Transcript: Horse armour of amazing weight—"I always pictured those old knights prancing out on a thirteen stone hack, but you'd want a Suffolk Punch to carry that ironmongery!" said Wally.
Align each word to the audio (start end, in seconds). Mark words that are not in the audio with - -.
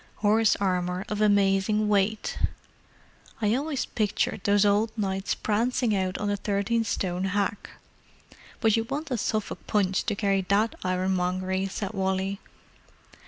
Horse 0.15 0.55
armour 0.55 1.05
of 1.09 1.21
amazing 1.21 1.87
weight—"I 1.87 3.53
always 3.53 3.85
pictured 3.85 4.43
those 4.45 4.65
old 4.65 4.91
knights 4.97 5.35
prancing 5.35 5.95
out 5.95 6.17
on 6.17 6.31
a 6.31 6.35
thirteen 6.35 6.83
stone 6.83 7.25
hack, 7.25 7.69
but 8.61 8.75
you'd 8.75 8.89
want 8.89 9.11
a 9.11 9.17
Suffolk 9.19 9.59
Punch 9.67 10.03
to 10.07 10.15
carry 10.15 10.41
that 10.41 10.73
ironmongery!" 10.83 11.67
said 11.67 11.93
Wally. 11.93 12.39